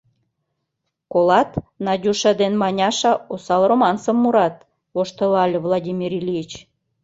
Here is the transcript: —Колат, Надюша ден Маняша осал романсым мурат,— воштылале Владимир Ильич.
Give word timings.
—Колат, 1.11 1.49
Надюша 1.85 2.31
ден 2.41 2.53
Маняша 2.61 3.13
осал 3.33 3.61
романсым 3.69 4.17
мурат,— 4.23 4.55
воштылале 4.95 5.57
Владимир 5.65 6.11
Ильич. 6.19 6.51